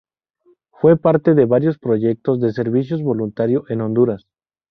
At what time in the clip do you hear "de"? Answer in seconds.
1.35-1.45, 2.41-2.51